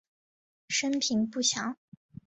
[0.67, 1.77] 生平不详。